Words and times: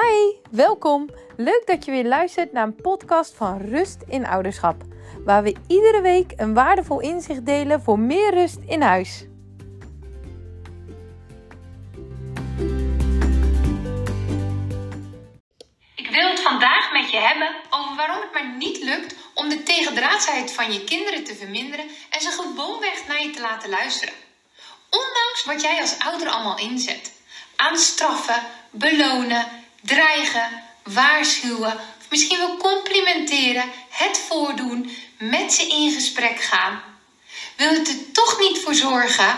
Hi, 0.00 0.34
welkom. 0.50 1.10
Leuk 1.36 1.62
dat 1.66 1.84
je 1.84 1.90
weer 1.90 2.04
luistert 2.04 2.52
naar 2.52 2.64
een 2.64 2.74
podcast 2.74 3.34
van 3.34 3.60
Rust 3.60 4.02
in 4.08 4.26
Ouderschap, 4.26 4.82
waar 5.24 5.42
we 5.42 5.56
iedere 5.68 6.00
week 6.00 6.32
een 6.36 6.54
waardevol 6.54 7.00
inzicht 7.00 7.46
delen 7.46 7.82
voor 7.82 7.98
meer 7.98 8.34
rust 8.34 8.58
in 8.66 8.82
huis. 8.82 9.24
Ik 15.94 16.08
wil 16.10 16.28
het 16.28 16.40
vandaag 16.40 16.92
met 16.92 17.10
je 17.10 17.18
hebben 17.18 17.54
over 17.70 17.96
waarom 17.96 18.20
het 18.20 18.32
maar 18.32 18.56
niet 18.56 18.82
lukt 18.82 19.14
om 19.34 19.48
de 19.48 19.62
tegendraadsheid 19.62 20.52
van 20.52 20.72
je 20.72 20.84
kinderen 20.84 21.24
te 21.24 21.34
verminderen 21.34 21.84
en 22.10 22.20
ze 22.20 22.30
gewoonweg 22.30 23.06
naar 23.08 23.22
je 23.22 23.30
te 23.30 23.40
laten 23.40 23.70
luisteren. 23.70 24.14
Ondanks 24.90 25.44
wat 25.44 25.60
jij 25.62 25.80
als 25.80 25.98
ouder 25.98 26.28
allemaal 26.28 26.58
inzet. 26.58 27.12
Aan 27.56 27.76
straffen, 27.76 28.42
belonen, 28.70 29.57
dreigen, 29.82 30.62
waarschuwen, 30.82 31.72
of 31.72 32.06
misschien 32.10 32.38
wel 32.38 32.56
complimenteren, 32.56 33.64
het 33.88 34.18
voordoen, 34.28 34.96
met 35.18 35.52
ze 35.52 35.68
in 35.68 35.92
gesprek 35.92 36.40
gaan. 36.40 36.82
Wil 37.56 37.70
het 37.70 37.88
er 37.88 38.12
toch 38.12 38.38
niet 38.38 38.58
voor 38.58 38.74
zorgen 38.74 39.36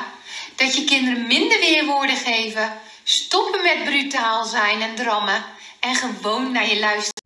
dat 0.56 0.76
je 0.76 0.84
kinderen 0.84 1.26
minder 1.26 1.58
weerwoorden 1.58 2.16
geven, 2.16 2.80
stoppen 3.04 3.62
met 3.62 3.84
brutaal 3.84 4.44
zijn 4.44 4.82
en 4.82 4.94
drammen 4.94 5.44
en 5.80 5.94
gewoon 5.94 6.52
naar 6.52 6.68
je 6.68 6.78
luisteren? 6.78 7.22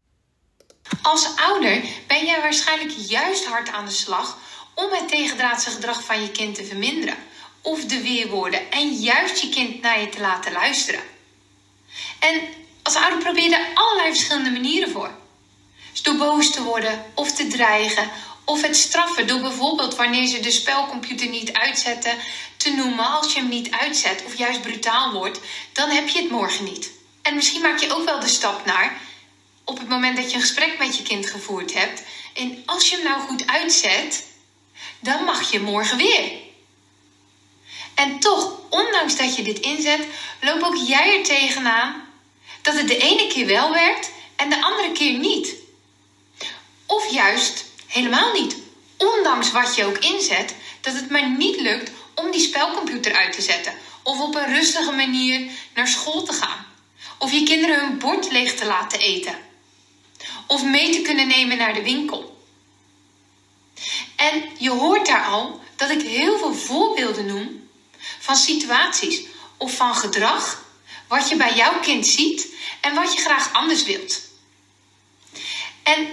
Als 1.02 1.36
ouder 1.36 1.83
ben 2.06 2.27
jij 2.27 2.41
waarschijnlijk 2.41 2.92
juist 3.06 3.44
hard 3.44 3.69
aan 3.69 3.84
de 3.84 3.91
slag 3.91 4.38
om 4.74 4.91
het 4.91 5.08
tegendraadse 5.08 5.70
gedrag 5.70 6.05
van 6.05 6.22
je 6.22 6.30
kind 6.30 6.55
te 6.55 6.64
verminderen 6.64 7.16
of 7.62 7.84
de 7.84 8.02
weerwoorden 8.02 8.70
en 8.70 8.92
juist 8.92 9.38
je 9.38 9.48
kind 9.48 9.80
naar 9.80 10.00
je 10.00 10.08
te 10.08 10.20
laten 10.20 10.52
luisteren. 10.52 11.03
En 12.19 12.42
als 12.84 12.94
ouder 12.96 13.18
probeer 13.18 13.48
je 13.48 13.70
allerlei 13.74 14.08
verschillende 14.08 14.50
manieren 14.50 14.90
voor. 14.90 15.10
Dus 15.92 16.02
door 16.02 16.16
boos 16.16 16.50
te 16.50 16.62
worden 16.62 17.04
of 17.14 17.32
te 17.32 17.46
dreigen 17.46 18.10
of 18.44 18.62
het 18.62 18.76
straffen 18.76 19.26
door 19.26 19.41
bijvoorbeeld 19.41 19.96
wanneer 19.96 20.26
ze 20.26 20.41
de 20.41 20.50
spelcomputer 20.50 21.28
niet 21.28 21.52
uitzetten 21.52 22.18
te 22.56 22.74
noemen 22.74 23.10
als 23.10 23.32
je 23.32 23.38
hem 23.38 23.48
niet 23.48 23.70
uitzet 23.70 24.22
of 24.26 24.38
juist 24.38 24.62
brutaal 24.62 25.12
wordt, 25.12 25.41
dan 25.72 25.91
heb 25.91 26.08
je 26.08 26.20
het 26.20 26.30
morgen 26.30 26.64
niet. 26.64 26.91
En 27.22 27.34
misschien 27.34 27.62
maak 27.62 27.78
je 27.78 27.94
ook 27.94 28.04
wel 28.04 28.20
de 28.20 28.28
stap 28.28 28.64
naar 28.64 29.00
op 29.64 29.78
het 29.78 29.88
moment 29.88 30.16
dat 30.16 30.30
je 30.30 30.36
een 30.36 30.42
gesprek 30.42 30.78
met 30.78 30.96
je 30.96 31.02
kind 31.02 31.30
gevoerd 31.30 31.74
hebt 31.74 32.02
en 32.34 32.62
als 32.66 32.91
je 32.91 32.96
hem 32.96 33.04
nou 33.04 33.20
goed 33.20 33.46
uitzet, 33.46 34.24
dan 35.00 35.24
mag 35.24 35.50
je 35.50 35.60
morgen 35.60 35.96
weer. 35.96 36.32
En 37.94 38.19
toch, 38.19 38.52
ondanks 38.70 39.16
dat 39.16 39.36
je 39.36 39.42
dit 39.42 39.58
inzet, 39.58 40.06
loop 40.41 40.62
ook 40.62 40.76
jij 40.86 41.19
er 41.19 41.24
tegenaan 41.24 42.03
dat 42.64 42.74
het 42.74 42.88
de 42.88 42.96
ene 42.96 43.26
keer 43.26 43.46
wel 43.46 43.72
werkt 43.72 44.10
en 44.36 44.50
de 44.50 44.62
andere 44.62 44.92
keer 44.92 45.18
niet. 45.18 45.54
Of 46.86 47.12
juist 47.12 47.64
helemaal 47.86 48.32
niet. 48.32 48.56
Ondanks 48.96 49.52
wat 49.52 49.74
je 49.74 49.84
ook 49.84 49.98
inzet, 49.98 50.54
dat 50.80 50.94
het 50.94 51.10
maar 51.10 51.30
niet 51.30 51.60
lukt 51.60 51.90
om 52.14 52.30
die 52.30 52.40
spelcomputer 52.40 53.14
uit 53.14 53.32
te 53.32 53.42
zetten. 53.42 53.74
Of 54.02 54.20
op 54.20 54.34
een 54.34 54.54
rustige 54.54 54.92
manier 54.92 55.50
naar 55.74 55.88
school 55.88 56.22
te 56.22 56.32
gaan. 56.32 56.66
Of 57.18 57.32
je 57.32 57.42
kinderen 57.42 57.80
hun 57.80 57.98
bord 57.98 58.32
leeg 58.32 58.54
te 58.54 58.66
laten 58.66 58.98
eten. 58.98 59.38
Of 60.46 60.64
mee 60.64 60.92
te 60.92 61.02
kunnen 61.02 61.26
nemen 61.26 61.56
naar 61.56 61.74
de 61.74 61.82
winkel. 61.82 62.46
En 64.16 64.44
je 64.58 64.70
hoort 64.70 65.06
daar 65.06 65.24
al 65.24 65.60
dat 65.76 65.90
ik 65.90 66.02
heel 66.02 66.38
veel 66.38 66.54
voorbeelden 66.54 67.26
noem 67.26 67.68
van 68.18 68.36
situaties 68.36 69.20
of 69.56 69.76
van 69.76 69.94
gedrag 69.94 70.63
wat 71.08 71.28
je 71.28 71.36
bij 71.36 71.55
jouw 71.55 71.80
kind 71.80 72.06
ziet 72.06 72.47
en 72.80 72.94
wat 72.94 73.12
je 73.12 73.20
graag 73.20 73.52
anders 73.52 73.84
wilt. 73.84 74.20
En 75.82 76.09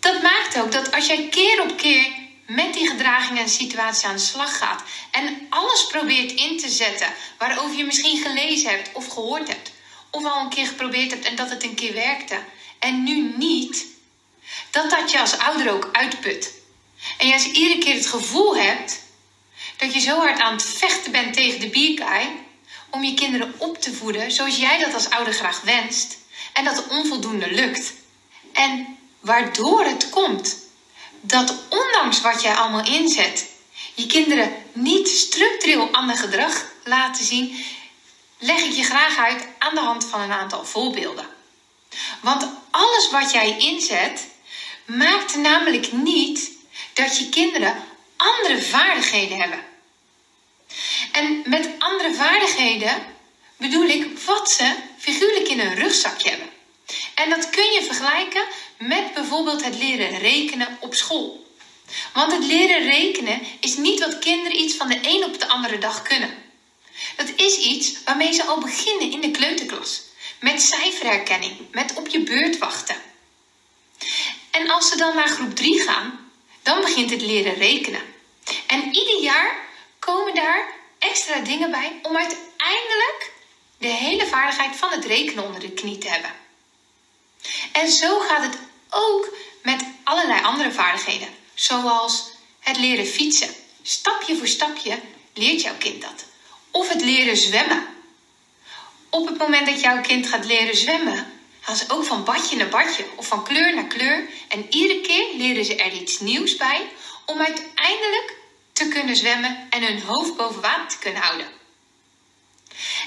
dat 0.00 0.22
maakt 0.22 0.58
ook 0.60 0.72
dat 0.72 0.92
als 0.92 1.06
jij 1.06 1.28
keer 1.28 1.62
op 1.62 1.76
keer 1.76 2.12
met 2.46 2.74
die 2.74 2.88
gedragingen 2.88 3.42
en 3.42 3.48
situatie 3.48 4.08
aan 4.08 4.16
de 4.16 4.22
slag 4.22 4.58
gaat 4.58 4.82
en 5.10 5.46
alles 5.50 5.86
probeert 5.86 6.32
in 6.32 6.58
te 6.58 6.68
zetten 6.68 7.14
waarover 7.38 7.76
je 7.76 7.84
misschien 7.84 8.22
gelezen 8.22 8.70
hebt 8.70 8.90
of 8.92 9.06
gehoord 9.06 9.48
hebt, 9.48 9.72
of 10.10 10.24
al 10.24 10.40
een 10.40 10.48
keer 10.48 10.66
geprobeerd 10.66 11.10
hebt 11.10 11.24
en 11.24 11.36
dat 11.36 11.50
het 11.50 11.62
een 11.62 11.74
keer 11.74 11.94
werkte 11.94 12.38
en 12.78 13.02
nu 13.02 13.34
niet, 13.36 13.86
dat 14.70 14.90
dat 14.90 15.10
je 15.10 15.20
als 15.20 15.38
ouder 15.38 15.72
ook 15.72 15.88
uitput. 15.92 16.52
En 17.18 17.28
jij 17.28 17.50
iedere 17.52 17.78
keer 17.78 17.94
het 17.94 18.06
gevoel 18.06 18.56
hebt 18.56 19.02
dat 19.76 19.94
je 19.94 20.00
zo 20.00 20.16
hard 20.16 20.40
aan 20.40 20.52
het 20.52 20.62
vechten 20.62 21.12
bent 21.12 21.34
tegen 21.34 21.60
de 21.60 21.68
bierkaai 21.68 22.28
om 22.90 23.04
je 23.04 23.14
kinderen 23.14 23.54
op 23.58 23.80
te 23.80 23.94
voeden 23.94 24.32
zoals 24.32 24.56
jij 24.56 24.78
dat 24.78 24.94
als 24.94 25.10
ouder 25.10 25.34
graag 25.34 25.60
wenst 25.60 26.18
en 26.52 26.64
dat 26.64 26.86
onvoldoende 26.88 27.52
lukt. 27.52 27.92
En 28.52 28.98
waardoor 29.20 29.84
het 29.84 30.10
komt 30.10 30.56
dat 31.20 31.54
ondanks 31.68 32.20
wat 32.20 32.42
jij 32.42 32.54
allemaal 32.54 32.86
inzet, 32.86 33.46
je 33.94 34.06
kinderen 34.06 34.52
niet 34.72 35.08
structureel 35.08 35.88
ander 35.92 36.16
gedrag 36.16 36.64
laten 36.84 37.24
zien, 37.24 37.64
leg 38.38 38.58
ik 38.58 38.72
je 38.72 38.82
graag 38.82 39.16
uit 39.16 39.46
aan 39.58 39.74
de 39.74 39.80
hand 39.80 40.04
van 40.04 40.20
een 40.20 40.32
aantal 40.32 40.64
voorbeelden. 40.64 41.26
Want 42.20 42.48
alles 42.70 43.10
wat 43.10 43.30
jij 43.32 43.58
inzet, 43.58 44.26
maakt 44.84 45.36
namelijk 45.36 45.92
niet 45.92 46.50
dat 46.92 47.18
je 47.18 47.28
kinderen 47.28 47.84
andere 48.16 48.62
vaardigheden 48.62 49.40
hebben. 49.40 49.67
En 51.18 51.42
met 51.44 51.70
andere 51.78 52.14
vaardigheden 52.14 53.06
bedoel 53.56 53.88
ik 53.88 54.18
wat 54.24 54.50
ze 54.50 54.74
figuurlijk 54.98 55.48
in 55.48 55.60
een 55.60 55.74
rugzakje 55.74 56.28
hebben. 56.28 56.48
En 57.14 57.30
dat 57.30 57.50
kun 57.50 57.72
je 57.72 57.82
vergelijken 57.82 58.44
met 58.78 59.14
bijvoorbeeld 59.14 59.64
het 59.64 59.76
leren 59.76 60.18
rekenen 60.18 60.76
op 60.80 60.94
school. 60.94 61.46
Want 62.12 62.32
het 62.32 62.44
leren 62.44 62.82
rekenen 62.82 63.40
is 63.60 63.76
niet 63.76 64.00
wat 64.00 64.18
kinderen 64.18 64.60
iets 64.60 64.74
van 64.74 64.88
de 64.88 64.98
een 65.02 65.24
op 65.24 65.38
de 65.38 65.48
andere 65.48 65.78
dag 65.78 66.02
kunnen. 66.02 66.34
Dat 67.16 67.28
is 67.36 67.56
iets 67.56 67.92
waarmee 68.04 68.32
ze 68.32 68.44
al 68.44 68.60
beginnen 68.60 69.10
in 69.10 69.20
de 69.20 69.30
kleuterklas. 69.30 70.02
Met 70.40 70.62
cijferherkenning, 70.62 71.56
met 71.70 71.94
op 71.94 72.08
je 72.08 72.20
beurt 72.20 72.58
wachten. 72.58 72.96
En 74.50 74.70
als 74.70 74.88
ze 74.88 74.96
dan 74.96 75.14
naar 75.14 75.28
groep 75.28 75.54
3 75.54 75.80
gaan, 75.80 76.30
dan 76.62 76.80
begint 76.80 77.10
het 77.10 77.22
leren 77.22 77.54
rekenen. 77.54 78.02
En 78.66 78.94
ieder 78.94 79.20
jaar 79.20 79.58
komen 79.98 80.34
daar 80.34 80.76
extra 81.18 81.40
dingen 81.40 81.70
bij 81.70 81.98
om 82.02 82.16
uiteindelijk 82.16 83.32
de 83.78 83.86
hele 83.86 84.26
vaardigheid 84.26 84.76
van 84.76 84.90
het 84.90 85.04
rekenen 85.04 85.44
onder 85.44 85.60
de 85.60 85.70
knie 85.70 85.98
te 85.98 86.08
hebben. 86.08 86.30
En 87.72 87.88
zo 87.88 88.18
gaat 88.18 88.42
het 88.42 88.58
ook 88.90 89.34
met 89.62 89.84
allerlei 90.04 90.42
andere 90.42 90.72
vaardigheden, 90.72 91.28
zoals 91.54 92.30
het 92.60 92.76
leren 92.76 93.06
fietsen. 93.06 93.54
Stapje 93.82 94.36
voor 94.36 94.46
stapje 94.46 95.00
leert 95.34 95.62
jouw 95.62 95.76
kind 95.78 96.02
dat. 96.02 96.24
Of 96.70 96.88
het 96.88 97.00
leren 97.02 97.36
zwemmen. 97.36 97.86
Op 99.10 99.26
het 99.26 99.38
moment 99.38 99.66
dat 99.66 99.80
jouw 99.80 100.00
kind 100.00 100.26
gaat 100.26 100.44
leren 100.44 100.76
zwemmen, 100.76 101.40
gaan 101.60 101.76
ze 101.76 101.84
ook 101.88 102.04
van 102.04 102.24
badje 102.24 102.56
naar 102.56 102.68
badje 102.68 103.04
of 103.16 103.26
van 103.26 103.44
kleur 103.44 103.74
naar 103.74 103.86
kleur. 103.86 104.28
En 104.48 104.66
iedere 104.70 105.00
keer 105.00 105.26
leren 105.36 105.64
ze 105.64 105.76
er 105.76 105.92
iets 105.92 106.18
nieuws 106.18 106.56
bij 106.56 106.88
om 107.24 107.38
uiteindelijk 107.40 108.37
te 108.78 108.88
kunnen 108.88 109.16
zwemmen 109.16 109.66
en 109.70 109.82
hun 109.82 110.02
hoofd 110.02 110.36
boven 110.36 110.60
water 110.60 110.88
te 110.88 110.98
kunnen 110.98 111.22
houden. 111.22 111.46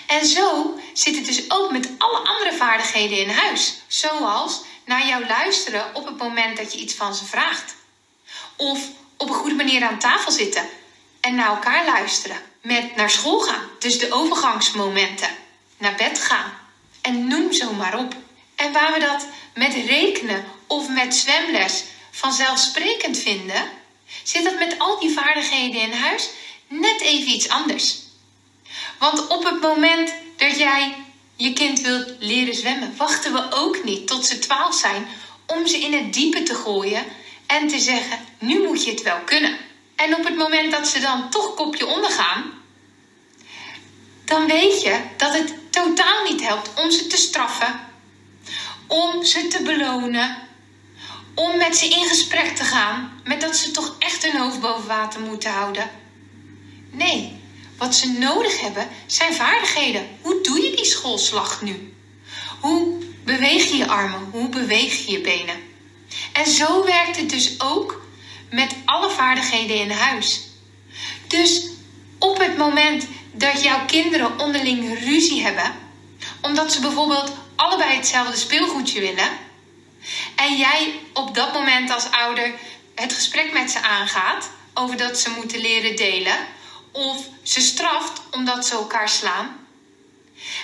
En 0.08 0.26
zo 0.26 0.80
zit 0.94 1.16
het 1.16 1.26
dus 1.26 1.52
ook 1.52 1.72
met 1.72 1.90
alle 1.98 2.18
andere 2.18 2.54
vaardigheden 2.54 3.18
in 3.18 3.30
huis, 3.30 3.82
zoals 3.88 4.62
naar 4.86 5.08
jou 5.08 5.26
luisteren 5.28 5.96
op 5.96 6.06
het 6.06 6.18
moment 6.18 6.58
dat 6.58 6.74
je 6.74 6.80
iets 6.80 6.94
van 6.94 7.16
ze 7.16 7.26
vraagt. 7.26 7.76
Of 8.56 8.80
op 9.18 9.30
een 9.30 9.36
goede 9.36 9.56
manier 9.56 9.84
aan 9.84 10.00
tafel 10.00 10.32
zitten 10.32 10.70
en 11.22 11.36
naar 11.36 11.50
elkaar 11.50 11.86
luisteren. 11.86 12.42
Met 12.62 12.96
naar 12.96 13.10
school 13.10 13.40
gaan, 13.40 13.70
dus 13.80 14.00
de 14.00 14.12
overgangsmomenten. 14.12 15.30
Naar 15.78 15.96
bed 15.96 16.20
gaan. 16.20 16.54
En 17.02 17.28
noem 17.28 17.54
zo 17.54 17.74
maar 17.74 17.98
op. 17.98 18.16
En 18.56 18.72
waar 18.72 18.94
we 18.94 19.00
dat 19.00 19.26
met 19.54 19.74
rekenen 19.74 20.46
of 20.68 20.90
met 20.90 21.16
zwemles 21.16 21.84
vanzelfsprekend 22.12 23.18
vinden, 23.18 23.70
zit 24.24 24.44
dat 24.44 24.60
met 24.60 24.76
al 24.78 25.00
die 25.00 25.12
vaardigheden 25.12 25.82
in 25.82 25.92
huis 25.92 26.30
net 26.68 27.02
even 27.02 27.32
iets 27.32 27.50
anders. 27.50 27.96
Want 29.00 29.28
op 29.28 29.44
het 29.44 29.62
moment 29.62 30.14
dat 30.38 30.58
jij 30.58 30.96
je 31.36 31.54
kind 31.54 31.82
wilt 31.82 32.14
leren 32.20 32.56
zwemmen, 32.56 32.98
wachten 32.98 33.34
we 33.34 33.48
ook 33.52 33.84
niet 33.84 34.08
tot 34.08 34.26
ze 34.26 34.40
twaalf 34.40 34.76
zijn 34.76 35.08
om 35.46 35.68
ze 35.68 35.78
in 35.78 35.94
het 35.94 36.14
diepe 36.14 36.44
te 36.44 36.56
gooien 36.56 37.06
en 37.48 37.68
te 37.68 37.80
zeggen: 37.80 38.20
nu 38.40 38.68
moet 38.68 38.84
je 38.84 38.92
het 38.92 39.02
wel 39.02 39.20
kunnen. 39.26 39.58
En 39.96 40.16
op 40.16 40.26
het 40.26 40.36
moment 40.36 40.72
dat 40.72 40.88
ze 40.88 41.00
dan 41.00 41.30
toch 41.30 41.54
kopje 41.54 41.86
ondergaan, 41.86 42.52
dan 44.26 44.48
weet 44.48 44.82
je 44.82 45.00
dat 45.18 45.34
het 45.34 45.54
totaal 45.70 46.24
niet 46.24 46.42
helpt 46.42 46.70
om 46.76 46.92
ze 46.92 47.08
te 47.08 47.18
straffen, 47.18 47.80
om 48.88 49.24
ze 49.24 49.48
te 49.48 49.64
belonen, 49.64 50.38
om 51.36 51.58
met 51.58 51.78
ze 51.78 51.86
in 51.86 52.08
gesprek 52.08 52.56
te 52.56 52.64
gaan, 52.64 53.22
met 53.24 53.42
dat 53.42 53.56
ze 53.56 53.72
toch 53.72 53.96
echt 54.00 54.32
hun 54.32 54.42
hoofd 54.42 54.60
boven 54.60 54.88
water 54.88 55.22
moeten 55.22 55.52
houden. 55.52 55.90
Nee, 56.92 57.40
wat 57.78 57.96
ze 57.96 58.12
nodig 58.12 58.62
hebben 58.62 58.88
zijn 59.06 59.34
vaardigheden. 59.34 60.08
Hoe 60.22 60.42
doe 60.42 60.62
je 60.62 60.76
die 60.76 60.86
schoolslag 60.86 61.62
nu? 61.62 61.94
Hoe 62.60 63.04
beweeg 63.24 63.70
je 63.70 63.78
je 63.78 63.88
armen? 63.88 64.30
Hoe 64.32 64.50
beweeg 64.50 65.06
je 65.06 65.12
je 65.12 65.22
benen? 65.22 65.56
En 66.34 66.48
zo 66.48 66.86
werkt 66.86 67.18
het 67.18 67.30
dus 67.30 67.60
ook 67.60 68.06
met 68.50 68.76
alle 68.86 69.10
vaardigheden 69.10 69.76
in 69.76 69.92
huis. 69.92 70.42
Dus 71.28 71.70
op 72.20 72.38
het 72.38 72.58
moment 72.58 73.06
dat 73.34 73.64
jouw 73.64 73.86
kinderen 73.86 74.40
onderling 74.40 75.00
ruzie 75.00 75.42
hebben, 75.42 75.72
omdat 76.42 76.74
ze 76.74 76.82
bijvoorbeeld 76.82 77.32
allebei 77.56 77.96
hetzelfde 77.96 78.38
speelgoedje 78.38 79.00
willen, 79.00 79.30
en 80.36 80.58
jij 80.58 81.00
op 81.14 81.36
dat 81.36 81.54
moment 81.54 81.92
als 81.92 82.12
ouder 82.12 82.54
het 82.96 83.14
gesprek 83.14 83.54
met 83.54 83.72
ze 83.72 83.82
aangaat 83.82 84.50
over 84.74 84.98
dat 84.98 85.20
ze 85.20 85.30
moeten 85.30 85.60
leren 85.60 85.96
delen, 85.96 86.48
of 86.92 87.26
ze 87.44 87.62
straft 87.62 88.22
omdat 88.32 88.66
ze 88.66 88.74
elkaar 88.74 89.10
slaan, 89.10 89.68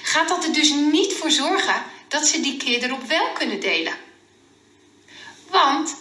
gaat 0.03 0.27
dat 0.27 0.43
er 0.43 0.53
dus 0.53 0.69
niet 0.69 1.13
voor 1.13 1.31
zorgen 1.31 1.83
dat 2.07 2.27
ze 2.27 2.41
die 2.41 2.57
keer 2.57 2.83
erop 2.83 3.03
wel 3.03 3.31
kunnen 3.33 3.59
delen. 3.59 3.93
Want 5.49 5.95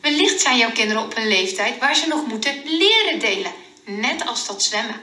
wellicht 0.00 0.40
zijn 0.40 0.56
jouw 0.56 0.72
kinderen 0.72 1.02
op 1.02 1.16
een 1.16 1.28
leeftijd 1.28 1.78
waar 1.78 1.96
ze 1.96 2.06
nog 2.06 2.26
moeten 2.26 2.62
leren 2.64 3.18
delen, 3.18 3.52
net 3.84 4.26
als 4.26 4.46
dat 4.46 4.62
zwemmen. 4.62 5.00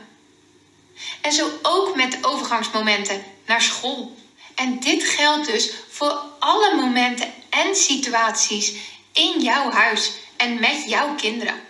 En 1.21 1.31
zo 1.31 1.49
ook 1.61 1.95
met 1.95 2.11
de 2.11 2.17
overgangsmomenten 2.21 3.23
naar 3.45 3.61
school. 3.61 4.15
En 4.55 4.79
dit 4.79 5.03
geldt 5.03 5.47
dus 5.47 5.71
voor 5.89 6.23
alle 6.39 6.75
momenten 6.75 7.33
en 7.55 7.75
situaties 7.75 8.73
in 9.13 9.41
jouw 9.41 9.71
huis 9.71 10.11
en 10.37 10.59
met 10.59 10.83
jouw 10.87 11.15
kinderen. 11.15 11.61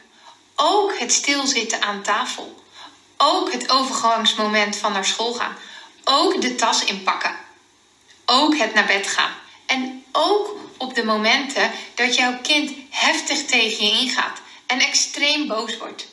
Ook 0.56 1.00
het 1.00 1.14
stilzitten 1.14 1.82
aan 1.82 2.02
tafel. 2.02 2.64
Ook 3.18 3.52
het 3.52 3.70
overgangsmoment 3.70 4.76
van 4.76 4.92
naar 4.92 5.06
school 5.06 5.34
gaan. 5.34 5.56
Ook 6.04 6.42
de 6.42 6.56
tas 6.56 6.84
inpakken. 6.84 7.36
Ook 8.26 8.58
het 8.58 8.74
naar 8.74 8.86
bed 8.86 9.08
gaan. 9.08 9.32
En 9.66 10.06
ook 10.12 10.56
op 10.78 10.96
de 10.96 11.04
momenten 11.04 11.72
dat 11.96 12.16
jouw 12.16 12.40
kind 12.42 12.72
heftig 12.90 13.46
tegen 13.46 13.86
je 13.86 13.92
ingaat 13.92 14.42
en 14.66 14.80
extreem 14.80 15.48
boos 15.48 15.78
wordt. 15.78 16.08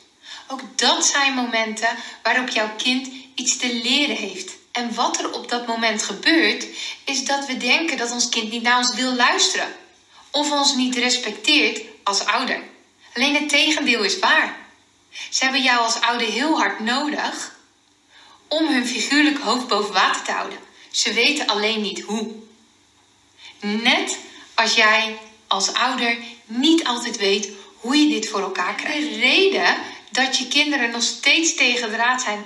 Ook 0.47 0.61
dat 0.75 1.05
zijn 1.05 1.33
momenten 1.33 1.97
waarop 2.23 2.49
jouw 2.49 2.75
kind 2.77 3.09
iets 3.35 3.57
te 3.57 3.79
leren 3.83 4.15
heeft. 4.15 4.51
En 4.73 4.93
wat 4.93 5.19
er 5.19 5.31
op 5.33 5.49
dat 5.49 5.67
moment 5.67 6.03
gebeurt, 6.03 6.65
is 7.03 7.25
dat 7.25 7.45
we 7.45 7.57
denken 7.57 7.97
dat 7.97 8.11
ons 8.11 8.29
kind 8.29 8.51
niet 8.51 8.61
naar 8.61 8.77
ons 8.77 8.95
wil 8.95 9.15
luisteren. 9.15 9.75
Of 10.31 10.51
ons 10.51 10.75
niet 10.75 10.95
respecteert 10.95 11.81
als 12.03 12.25
ouder. 12.25 12.61
Alleen 13.13 13.35
het 13.35 13.49
tegendeel 13.49 14.03
is 14.03 14.19
waar. 14.19 14.57
Ze 15.29 15.43
hebben 15.43 15.61
jou 15.61 15.79
als 15.79 16.01
ouder 16.01 16.27
heel 16.27 16.57
hard 16.57 16.79
nodig 16.79 17.55
om 18.47 18.67
hun 18.67 18.87
figuurlijk 18.87 19.39
hoofd 19.39 19.67
boven 19.67 19.93
water 19.93 20.23
te 20.23 20.31
houden. 20.31 20.59
Ze 20.91 21.13
weten 21.13 21.47
alleen 21.47 21.81
niet 21.81 22.01
hoe. 22.01 22.31
Net 23.59 24.17
als 24.53 24.73
jij 24.73 25.17
als 25.47 25.73
ouder 25.73 26.17
niet 26.45 26.83
altijd 26.83 27.17
weet 27.17 27.49
hoe 27.75 27.97
je 27.97 28.09
dit 28.09 28.29
voor 28.29 28.41
elkaar 28.41 28.75
krijgt. 28.75 29.09
De 29.09 29.19
reden 29.19 29.77
dat 30.11 30.37
je 30.37 30.47
kinderen 30.47 30.91
nog 30.91 31.03
steeds 31.03 31.55
tegen 31.55 31.91
draad 31.91 32.21
zijn 32.21 32.45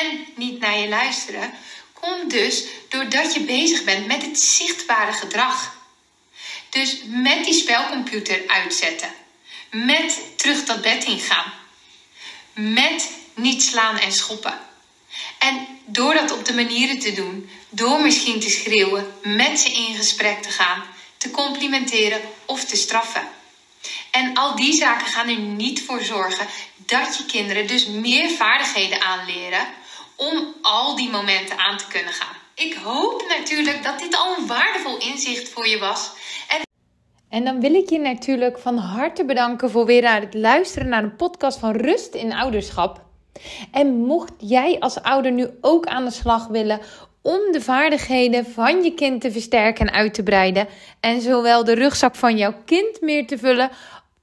en 0.00 0.26
niet 0.36 0.60
naar 0.60 0.78
je 0.78 0.88
luisteren, 0.88 1.52
komt 1.92 2.30
dus 2.30 2.64
doordat 2.88 3.34
je 3.34 3.40
bezig 3.40 3.84
bent 3.84 4.06
met 4.06 4.22
het 4.22 4.40
zichtbare 4.40 5.12
gedrag. 5.12 5.78
Dus 6.68 7.00
met 7.06 7.44
die 7.44 7.54
spelcomputer 7.54 8.42
uitzetten, 8.46 9.12
met 9.70 10.20
terug 10.36 10.64
dat 10.64 10.82
bed 10.82 11.04
ingaan, 11.04 11.52
met 12.52 13.10
niet 13.34 13.62
slaan 13.62 13.98
en 13.98 14.12
schoppen. 14.12 14.58
En 15.38 15.66
door 15.84 16.14
dat 16.14 16.32
op 16.32 16.44
de 16.44 16.54
manieren 16.54 16.98
te 16.98 17.12
doen, 17.12 17.50
door 17.68 18.00
misschien 18.00 18.40
te 18.40 18.50
schreeuwen, 18.50 19.14
met 19.22 19.60
ze 19.60 19.72
in 19.72 19.94
gesprek 19.94 20.42
te 20.42 20.50
gaan, 20.50 20.84
te 21.16 21.30
complimenteren 21.30 22.20
of 22.46 22.64
te 22.64 22.76
straffen. 22.76 23.28
En 24.10 24.34
al 24.34 24.56
die 24.56 24.72
zaken 24.72 25.06
gaan 25.06 25.28
er 25.28 25.38
niet 25.38 25.82
voor 25.82 26.02
zorgen 26.02 26.46
dat 26.76 27.16
je 27.16 27.24
kinderen 27.26 27.66
dus 27.66 27.86
meer 27.86 28.30
vaardigheden 28.30 29.00
aanleren 29.00 29.66
om 30.28 30.54
al 30.62 30.96
die 30.96 31.10
momenten 31.10 31.58
aan 31.58 31.76
te 31.76 31.88
kunnen 31.88 32.12
gaan. 32.12 32.36
Ik 32.54 32.74
hoop 32.74 33.24
natuurlijk 33.28 33.82
dat 33.82 33.98
dit 33.98 34.16
al 34.16 34.36
een 34.36 34.46
waardevol 34.46 34.98
inzicht 34.98 35.48
voor 35.48 35.66
je 35.68 35.78
was. 35.78 36.12
En, 36.48 36.60
en 37.28 37.44
dan 37.44 37.60
wil 37.60 37.74
ik 37.74 37.90
je 37.90 37.98
natuurlijk 37.98 38.58
van 38.58 38.76
harte 38.76 39.24
bedanken 39.24 39.70
voor 39.70 39.86
weer 39.86 40.12
het 40.14 40.34
luisteren 40.34 40.88
naar 40.88 41.02
een 41.02 41.16
podcast 41.16 41.58
van 41.58 41.76
Rust 41.76 42.14
in 42.14 42.32
Ouderschap. 42.32 43.04
En 43.72 43.96
mocht 43.96 44.32
jij 44.38 44.78
als 44.78 45.02
ouder 45.02 45.32
nu 45.32 45.48
ook 45.60 45.86
aan 45.86 46.04
de 46.04 46.10
slag 46.10 46.46
willen 46.46 46.80
om 47.22 47.40
de 47.52 47.60
vaardigheden 47.60 48.46
van 48.46 48.82
je 48.82 48.94
kind 48.94 49.20
te 49.20 49.32
versterken 49.32 49.86
en 49.86 49.94
uit 49.94 50.14
te 50.14 50.22
breiden 50.22 50.68
en 51.00 51.20
zowel 51.20 51.64
de 51.64 51.74
rugzak 51.74 52.14
van 52.14 52.36
jouw 52.36 52.54
kind 52.64 53.00
meer 53.00 53.26
te 53.26 53.38
vullen 53.38 53.70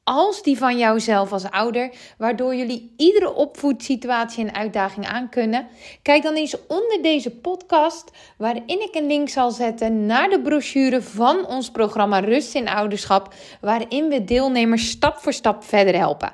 als 0.08 0.44
die 0.44 0.58
van 0.58 0.78
jouzelf 0.78 1.32
als 1.32 1.50
ouder, 1.52 1.90
waardoor 2.18 2.56
jullie 2.56 2.94
iedere 2.98 3.34
opvoedsituatie 3.34 4.46
en 4.46 4.56
uitdaging 4.56 5.06
aan 5.08 5.30
kunnen. 5.30 5.68
Kijk 6.02 6.24
dan 6.24 6.36
eens 6.36 6.56
onder 6.68 7.02
deze 7.02 7.32
podcast, 7.32 8.12
waarin 8.38 8.82
ik 8.82 8.96
een 8.96 9.08
link 9.08 9.30
zal 9.30 9.52
zetten 9.52 10.06
naar 10.06 10.30
de 10.30 10.42
brochure 10.42 11.02
van 11.02 11.46
ons 11.46 11.72
programma 11.72 12.20
Rust 12.20 12.56
in 12.56 12.68
Ouderschap, 12.68 13.34
waarin 13.62 14.10
we 14.10 14.24
deelnemers 14.24 14.90
stap 14.90 15.18
voor 15.18 15.34
stap 15.34 15.64
verder 15.64 15.96
helpen. 15.96 16.34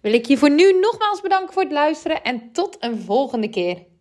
Wil 0.00 0.12
ik 0.12 0.26
je 0.26 0.36
voor 0.36 0.50
nu 0.50 0.72
nogmaals 0.72 1.20
bedanken 1.20 1.52
voor 1.52 1.62
het 1.62 1.72
luisteren 1.72 2.22
en 2.22 2.52
tot 2.52 2.76
een 2.80 3.00
volgende 3.00 3.48
keer. 3.48 3.91